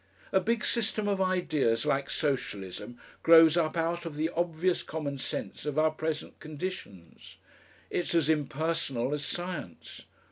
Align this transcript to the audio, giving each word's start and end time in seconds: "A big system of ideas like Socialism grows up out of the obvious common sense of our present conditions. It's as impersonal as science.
"A 0.31 0.39
big 0.39 0.65
system 0.65 1.07
of 1.07 1.21
ideas 1.21 1.85
like 1.85 2.09
Socialism 2.09 2.97
grows 3.21 3.55
up 3.55 3.77
out 3.77 4.03
of 4.03 4.15
the 4.15 4.29
obvious 4.31 4.81
common 4.81 5.19
sense 5.19 5.63
of 5.63 5.77
our 5.77 5.91
present 5.91 6.39
conditions. 6.39 7.37
It's 7.91 8.15
as 8.15 8.27
impersonal 8.27 9.13
as 9.13 9.23
science. 9.23 10.05